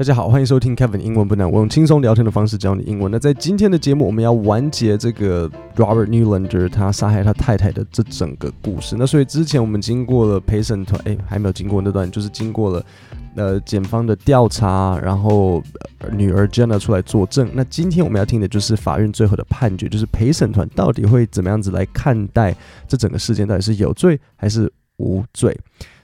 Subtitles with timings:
[0.00, 3.12] 大家好，欢迎收听 Kevin 英文不难，我用轻松聊天的方式教你英文。
[3.12, 8.96] 那在今天的节目，我们要完结这个 Robert Newlander 他杀害他太太的这整个故事。
[8.98, 12.86] 那所以之前我们经过了陪审团，哎，还没有经过那段，就是经过了
[13.34, 15.62] 呃检方的调查，然后
[16.12, 17.50] 女儿 Jenna 出来作证。
[17.52, 22.56] 那今天我们要听的就是法院最后的判决，就是陪审团到底会怎么样子来看待
[22.88, 25.54] 这整个事件，到底是有罪还是无罪。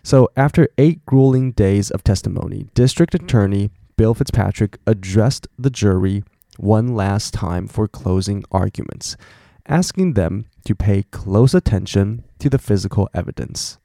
[0.02, 6.22] So after eight grueling days of testimony, District Attorney Bill Fitzpatrick addressed the jury
[6.58, 9.16] one last time for closing arguments,
[9.66, 13.78] asking them to pay close attention to the physical evidence,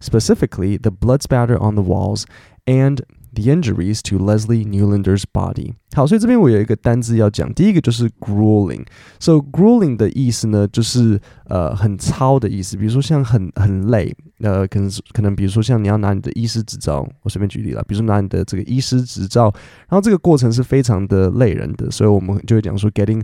[0.00, 2.26] specifically the blood spatter on the walls
[2.66, 3.02] and
[3.34, 5.72] the injuries to Leslie Newlander's body。
[5.92, 8.84] 好，所以这边我有一个单字要讲，第一个就是 grueling。
[9.18, 19.52] So grueling 的意思呢，就是呃很糙的意思，比如说像很很累，呃，可能可能比如说像你要拿你的医师执照，我随便举例了，比如说拿你的这个医师执照，
[19.88, 23.22] 然后这个过程是非常的累人的，所以我们就会讲说 getting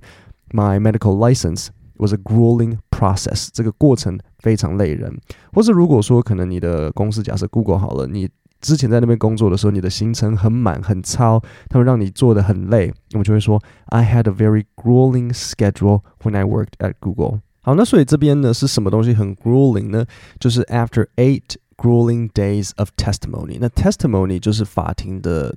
[0.51, 5.17] my medical license was a grueling process，这个过程非常累人。
[5.53, 8.29] 或是如果说可能你的公司假设 Google 好了，你
[8.62, 17.42] 之前在那边工作的时候，你的行程很满很糙，他们让你做的很累，我们就会说 I had a very grueling schedule when I worked at Google。
[17.62, 20.06] 好，那所以这边呢是什么东西很 grueling 呢？
[20.40, 23.58] 就是 after eight grueling days of testimony。
[23.60, 25.56] 那 testimony 就是法庭的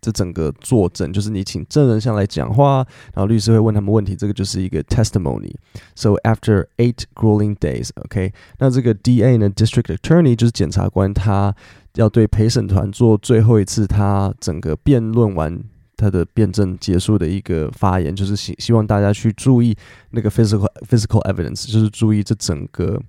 [0.00, 8.32] 这整个作证，就是你请证人上来讲话，然后律师会问他们问题，这个就是一个 testimony。So after eight grueling days，OK，、okay?
[8.58, 11.54] 那这个 DA 呢，District Attorney 就是检察官，他
[11.95, 15.61] 要对陪审团做最后一次他整个辩论完
[15.97, 19.75] 他的辩证结束的一个发言，就是希希望大家去注意
[20.11, 23.01] 那个 physical physical evidence，就是注意这整个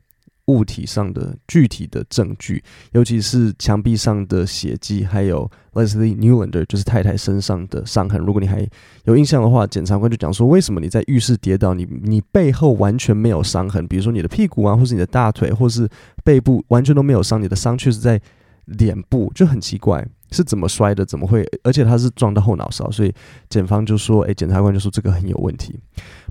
[0.47, 8.20] 物体上的具体的证据，尤其是墙壁上的血迹，还有 Leslie Newlander 就是太太身上的伤痕。
[8.20, 8.69] 如果你还
[9.05, 15.89] 有印象的话，检察官就讲说，为什么你在浴室跌倒，你你背后完全没有伤痕，比如说你的屁股啊，或是你的大腿，或是
[16.24, 18.20] 背部完全都没有伤，你的伤却是在
[18.67, 21.05] 脸部，就很奇怪，是怎么摔的？
[21.05, 21.47] 怎么会？
[21.63, 23.13] 而且他是撞到后脑勺，所以
[23.48, 25.81] 检方就说，哎，检察官就说这个很有问题。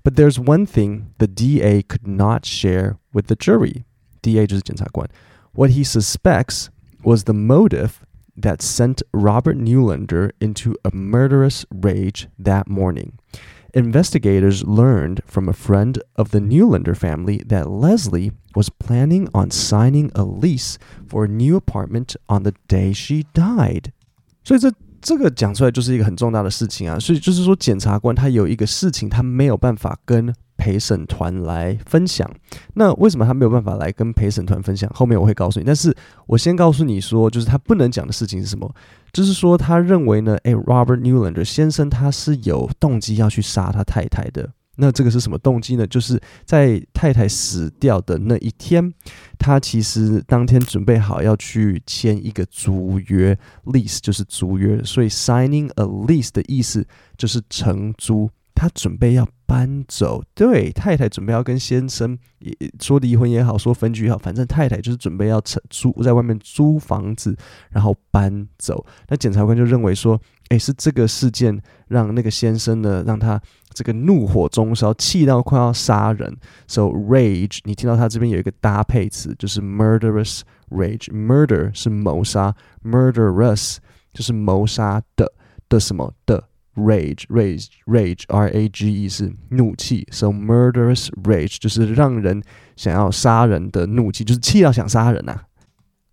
[0.04, 3.84] But there's one thing the DA could not share with the jury.
[4.22, 5.10] DA 就是检察官。
[5.54, 6.68] What he suspects
[7.04, 7.92] was the motive
[8.40, 13.14] that sent Robert Neulander into a murderous rage that morning
[13.74, 20.12] investigators learned from a friend of the Neulander family that Leslie was planning on signing
[20.16, 23.92] a lease for a new apartment on the day she died.
[24.44, 24.72] 所以这
[25.02, 32.30] 这个讲出来就是一个很重大的事情啊，所以就是说检察官他有一个事情他没有办法跟陪审团来分享。
[32.74, 34.92] 那为什么他没有办法来跟陪审团分享？
[34.94, 35.66] 后面我会告诉你。
[35.66, 35.96] 但是
[36.28, 38.70] 我先告诉你说，就是他不能讲的事情是什么？
[39.14, 44.50] 就是说他认为呢，诶 r o b e r t Newlander 先生他是有动机要去杀他太太的。
[44.82, 45.86] 那这个是什么动机呢？
[45.88, 48.94] 就是在太太死掉的那一天，
[49.38, 54.82] 他其实当天准备好要去签一个租约 lease，就是租约。
[54.84, 56.86] 所以 signing a lease 的意思
[57.18, 58.30] 就是承租。
[58.60, 67.34] 他准备要搬走，对，太太准备要跟先生也说离婚也好，说分居也好，反正太太就是准备要承租在外面租房子，
[67.70, 68.86] 然后搬走。
[69.08, 70.20] 那检察官就认为说，
[70.50, 73.42] 诶，是这个事件让那个先生呢，让他
[73.74, 76.36] 这个怒火中烧，气到快要杀人。
[76.68, 81.06] So rage，你听到他这边有一个搭配词，就是 murderous rage。
[81.14, 82.54] Murder 是谋杀
[82.84, 83.78] ，murderous
[84.14, 85.32] 就是谋杀的
[85.70, 86.49] 的什么的。
[86.75, 92.43] rage rage rage r a g e 是怒气，so murderous rage 就是让人
[92.77, 95.45] 想要杀人的怒气，就是气到想杀人啊。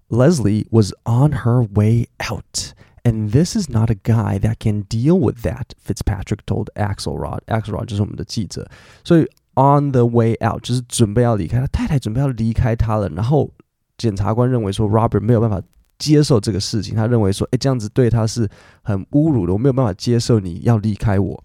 [0.09, 2.73] Leslie was on her way out.
[3.03, 7.39] And this is not a guy that can deal with that, Fitzpatrick told Axelrod.
[7.47, 8.69] Axelrod 就是我们的记者，
[9.03, 9.23] 所以
[9.55, 13.09] on the way out 就是准备要离开，他太太准备要离开他了。
[13.09, 13.51] 然后
[13.97, 15.59] 检察官认为说 Robert 没有办法
[15.99, 18.49] 接受这个事情，他认为说，哎，这样子对他是
[18.81, 21.43] 很侮辱的，我没有办法接受你要离开我。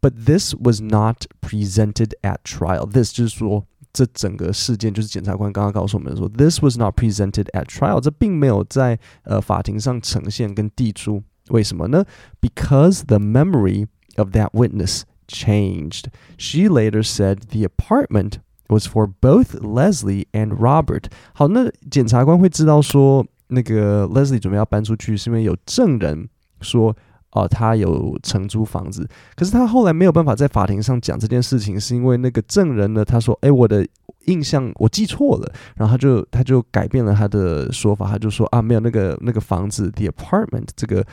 [0.00, 2.90] But this was not presented at trial.
[2.90, 8.00] This 就是说，这整个事件就是检察官刚刚告诉我们说，this was not presented at trial.
[8.00, 11.22] 这并没有在呃法庭上呈现跟递出。
[11.48, 12.06] 为什么呢？
[12.40, 16.04] Because the memory of that witness changed.
[16.38, 21.10] She later said the apartment was for both Leslie and Robert.
[21.34, 23.26] 好，那检察官会知道说。
[23.55, 26.27] 那个 Leslie 准备要搬出去，是因为有证人
[26.59, 26.95] 说，
[27.31, 29.07] 哦，他有承租房子。
[29.35, 33.87] 可是他后来没有办法在法庭上讲这件事情，是因为那个证人呢，他说，哎，我的
[34.25, 41.05] 印象我记错了，然后他就他就改变了他的说法，他就说啊，没有那个那个房子，the apartment 这个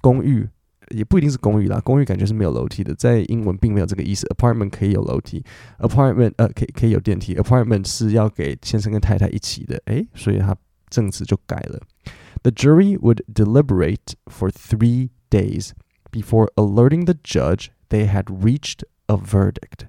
[0.00, 0.48] 公寓
[0.90, 4.26] 也不一定是公寓啦，公寓感觉是没有楼梯的，在英文并没有这个意思。
[4.28, 5.44] Apartment 可以有楼梯
[5.78, 10.56] ，Apartment 呃可以可以有电梯，Apartment 是要给先生跟太太一起的，诶，所以他
[10.90, 15.72] The jury would deliberate for three days
[16.10, 19.86] before alerting the judge they had reached a verdict.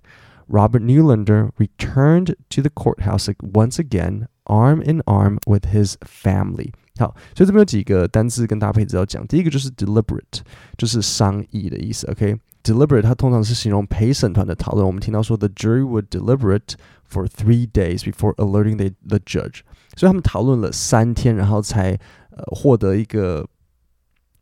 [0.48, 6.72] Robert Neulander returned to the courthouse once again, arm in arm with his family.
[6.98, 9.25] 好，所以这边有几个单词跟搭配词要讲。
[9.28, 10.42] 第一个就是 deliberate，
[10.75, 12.10] 就是商议的意思。
[12.12, 14.85] OK，deliberate，它通常是形容陪审团的讨论。
[14.85, 16.73] 我们听到说，the jury would deliberate
[17.09, 19.61] for three days before alerting the the judge。
[19.95, 21.91] 所以他们讨论了三天，然后才
[22.29, 23.47] 呃获得一个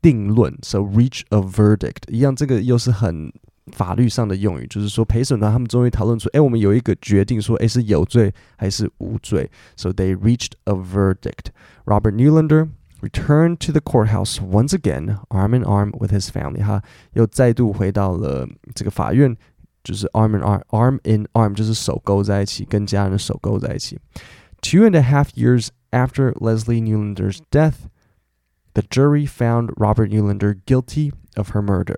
[0.01, 2.09] 定论，so reach a verdict。
[2.09, 3.31] 一样，这个又是很
[3.73, 9.49] 法律上的用语，就是说陪审团他们终于讨论出，哎，我们有一个决定说，说哎是有罪还是无罪。
[9.75, 11.51] So they reached a verdict.
[11.85, 12.69] Robert Neulander。
[13.01, 16.63] returned to the courthouse once again, arm in arm with his family。
[16.63, 16.81] 哈，
[17.13, 19.35] 又再度回到了这个法院，
[19.83, 21.55] 就是 arm in arm，arm in arm
[24.85, 27.87] and a half years after Leslie Neulander's death,
[28.73, 31.97] the jury found Robert Neulander guilty of her murder.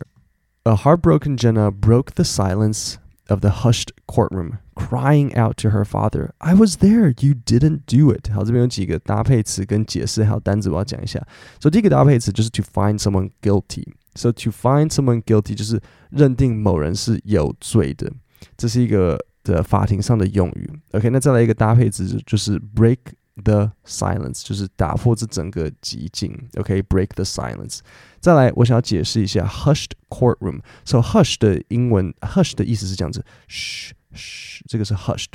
[0.66, 6.31] A heartbroken Jenna broke the silence of the hushed courtroom, crying out to her father,
[6.39, 8.31] I was there, you didn't do it.
[8.33, 11.27] 好，这边有几个搭配词跟解释，还有单词，我要讲一下。
[11.61, 13.95] So 第一个搭配词就是 to find someone guilty.
[14.15, 15.81] So to find someone guilty 就是
[16.11, 18.13] 认定某人是有罪的，
[18.57, 20.71] 这是一个的法庭上的用语。
[20.93, 22.99] OK，那再来一个搭配词就是 break
[23.44, 26.38] the silence，就是打破这整个寂静。
[26.58, 27.80] OK，break、the silence。
[28.20, 30.60] 再来，我想要解释一下 hushed courtroom。
[30.86, 35.34] So hushed 的英文 hush 的意思是这样子，嘘嘘，这个是 hushed。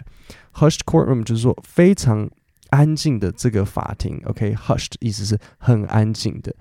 [0.55, 2.29] hushed courtroom 就是说非常
[2.71, 4.21] 安静的这个法庭。
[4.27, 6.55] OK，hushed、的意思是很安静的。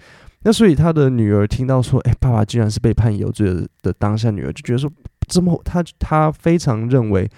[0.44, 4.92] 那所以他的女儿听到说，哎，爸爸居然是被判有罪的的当下，女儿就觉得说，
[5.28, 7.30] 怎么他他非常认为。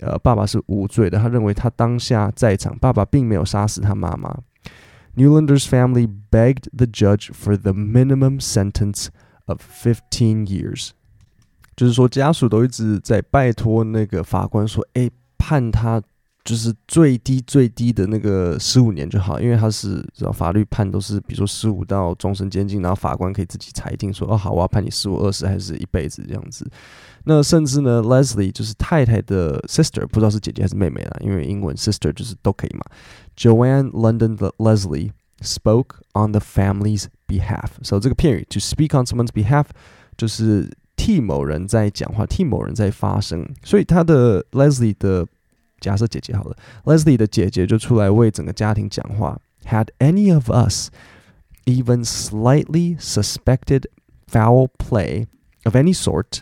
[0.00, 1.18] 呃，爸爸是无罪的。
[1.18, 4.36] 他认为他当下在场，爸爸并没有杀死他妈妈。
[5.16, 9.08] Newlander's family begged the judge for the minimum sentence
[9.46, 10.90] of fifteen years，
[11.76, 16.00] 就是说家属都一直在拜托那个法官说，哎，判他
[16.44, 26.70] 就是最低最低的那个十五年就好，因为他是知道法律判都是比如说十五到终身监禁，然后法官可以自己裁定说，哦好，我要判你十五、二十还是一辈子这样子。
[27.25, 32.83] 那甚至呢，Leslie 就是太太的 sister，不知道是姐姐还是妹妹啦，因为英文 sister 就是都可以嘛。
[33.35, 35.11] Joanne London Leslie
[35.41, 37.69] spoke on the family's behalf。
[37.81, 39.65] 所以这个片语 to speak on someone's behalf
[40.15, 43.47] 就是替某人在讲话，替某人在发声。
[43.63, 45.25] 所以他的 Leslie 的
[45.79, 49.39] 假设姐姐好了，Leslie 的姐姐就出来为整个家庭讲话。
[49.65, 50.89] Had any of us
[51.65, 53.85] even slightly suspected
[54.31, 55.25] foul play
[55.63, 56.41] of any sort?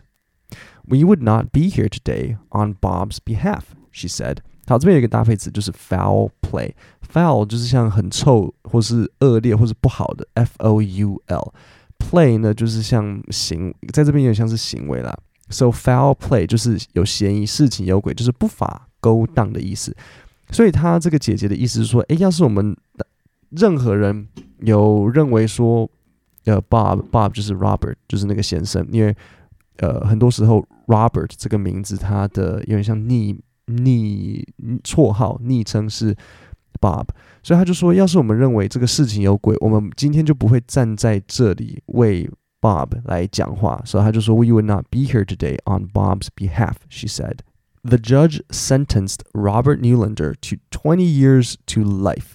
[0.88, 3.62] We would not be here today on Bob's behalf,
[3.92, 4.38] she said.
[4.66, 6.72] 好，这边有一个搭配词，就是 foul play。
[7.12, 11.52] foul 就是像很臭，或是恶劣，或是不好的，f o u l。
[11.98, 15.14] play 呢，就是像行，在这边有点像是行为啦。
[15.50, 19.94] So foul play 就是有嫌疑、事情有鬼，就是不法勾当的意思。
[20.50, 22.76] 所以他这个姐姐的意思是说，诶，要是我们
[23.50, 24.28] 任何人
[24.60, 25.88] 有认为说，
[26.44, 29.14] 呃，Bob Bob 就是 Robert，就是那个先生，因为
[29.78, 34.46] 呃，很多时候 Robert 这个名字，它的有点像昵昵
[34.82, 36.14] 绰号、昵称是
[36.80, 37.06] Bob，
[37.42, 42.30] 所以他就说，要是我们认为这个事情有鬼，我们今天就不会站在这里为
[42.60, 43.82] Bob 来讲话。
[43.84, 47.38] 所以他就说，We would not be here today on Bob's behalf," she said.
[47.82, 52.34] The judge sentenced Robert Neulander to 20 years to life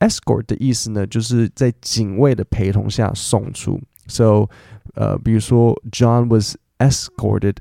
[0.00, 3.80] escort 的意思呢，就是在警卫的陪同下送出。
[4.06, 4.48] So
[4.94, 7.58] 呃，比如说 John was escorted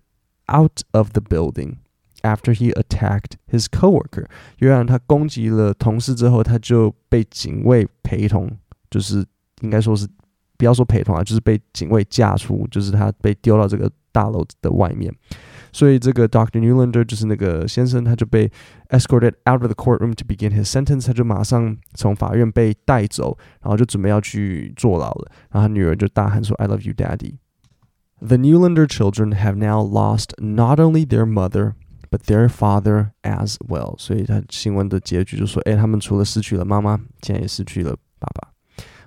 [0.47, 1.75] out of the building
[2.21, 4.25] after he attacked his coworker。
[4.57, 8.49] 约翰他攻击了同事之后，他就被警卫陪同，
[8.89, 9.23] 就是
[9.61, 10.07] 应该说是
[10.57, 15.13] 不要说陪同啊，就是被警卫架出，就是他被丢到这个大楼的外面。
[15.71, 18.51] 所以这个 Doctor Neulander 就是那个先生，他就被
[18.89, 25.31] escorted out of the courtroom to begin his sentence，他就马上从法院被带走，然后就准备要去坐牢了。
[25.51, 27.35] 然后他女儿就大喊说：“I love you, Daddy。”
[28.21, 31.75] The Neulander children have now lost not only their mother
[32.09, 33.95] but their father as well.
[33.95, 33.95] well。
[33.97, 38.49] 所以他新闻的结局就说：“哎，他们除了失去了妈妈，现在也失去了爸爸。”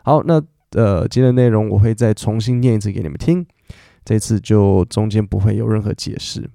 [0.04, 3.46] 好，那呃，今天的内容我会再重新念一次给你们听。
[4.04, 6.50] 这次就中间不会有任何解释。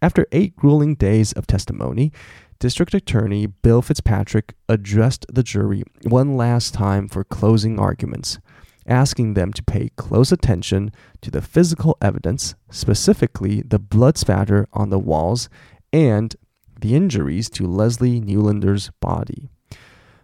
[0.00, 2.12] After eight grueling days of testimony,
[2.58, 8.38] District Attorney Bill Fitzpatrick addressed the jury one last time for closing arguments,
[8.86, 14.90] asking them to pay close attention to the physical evidence, specifically the blood spatter on
[14.90, 15.48] the walls
[15.92, 16.36] and
[16.80, 19.48] the injuries to Leslie Neulander's body.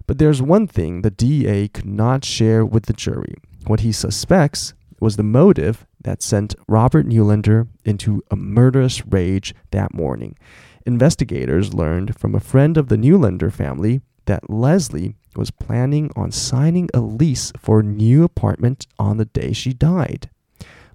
[0.06, 3.34] But there's one thing the DA could not share with the jury.
[3.66, 9.94] What he suspects was the motive that sent Robert Neulander into a murderous rage that
[9.94, 10.36] morning.
[10.84, 16.88] Investigators learned from a friend of the Neulander family that Leslie was planning on signing
[16.92, 20.28] a lease for a new apartment on the day she died.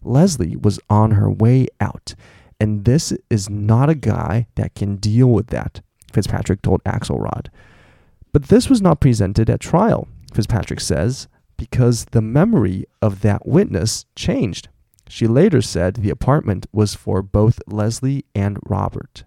[0.03, 2.13] Leslie was on her way out,
[2.59, 7.47] and this is not a guy that can deal with that, Fitzpatrick told Axelrod.
[8.31, 14.05] But this was not presented at trial, Fitzpatrick says because the memory of that witness
[14.15, 14.69] changed.
[15.09, 19.23] She later said the apartment was for both Leslie and Robert.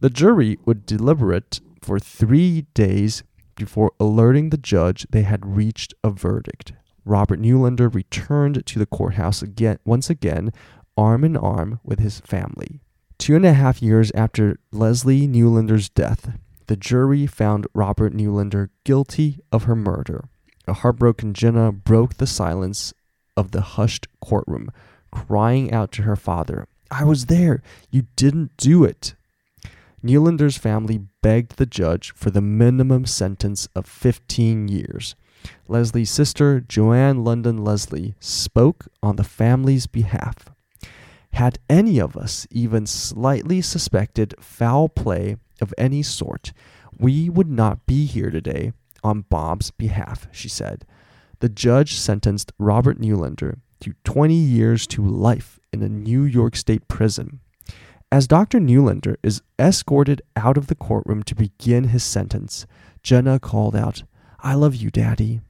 [0.00, 3.22] The jury would deliberate for three days
[3.56, 6.72] before alerting the judge they had reached a verdict.
[7.04, 10.52] Robert Neulander returned to the courthouse again, once again,
[10.96, 12.80] arm in arm with his family.
[13.18, 19.38] Two and a half years after Leslie Neulander's death, the jury found Robert Neulander guilty
[19.52, 20.28] of her murder.
[20.68, 22.92] A heartbroken Jenna broke the silence
[23.36, 24.70] of the hushed courtroom,
[25.10, 27.62] crying out to her father, I was there.
[27.90, 29.14] You didn't do it.
[30.02, 35.16] Neulander's family begged the judge for the minimum sentence of 15 years.
[35.68, 40.50] Leslie's sister, Joanne London Leslie, spoke on the family's behalf.
[41.32, 46.52] Had any of us even slightly suspected foul play of any sort,
[46.98, 50.84] we would not be here today on Bob's behalf, she said
[51.40, 56.88] the judge sentenced Robert Neulander to 20 years to life in a New York State
[56.88, 57.40] prison.
[58.10, 58.60] As Dr.
[58.60, 62.64] Neulander is escorted out of the courtroom to begin his sentence,
[63.02, 64.04] Jenna called out,
[64.40, 65.40] I love you, Daddy.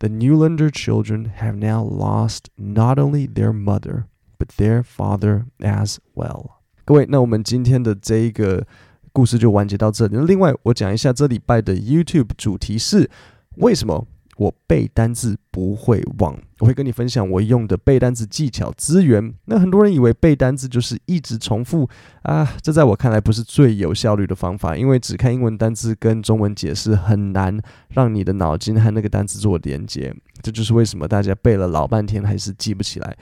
[0.00, 4.06] The Neulander children have now lost not only their mother,
[4.38, 6.60] but their father as well.
[6.84, 8.66] 各位,那我们今天的这一个
[9.12, 10.16] 故事就完结到这里。
[10.18, 13.10] 另外,我讲一下这礼拜的 YouTube 主题是
[13.56, 14.06] 为什么?
[14.38, 16.36] 我背单字不会忘。
[16.60, 19.34] 我会跟你分享我用的背单词技巧资源。
[19.44, 21.88] 那很多人以为背单词就是一直重复
[22.22, 30.14] 啊，这在我看来不是最有效率的方法，因为只看英文单词跟中文解释很难让你的脑筋和那个单词做连接。
[30.40, 33.16] 这就是为什么大家背了老半天还是记不起来。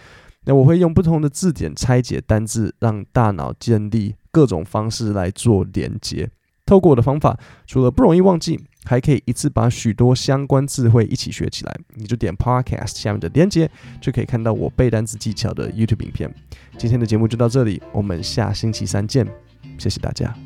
[0.45, 6.31] 那我会用不同的字典拆解单字，让大脑建立各种方式来做连接。
[6.65, 11.77] 透过我的方法，除了不容易忘记，还可以一次把许多相关词汇一起学起来。
[11.95, 13.69] 你就点 Podcast 下面的链接，
[14.01, 16.33] 就可以看到我背单词技巧的 YouTube 影片。
[16.79, 19.27] 今天的节目就到这里，我们下星期三见，
[19.77, 20.46] 谢谢大家。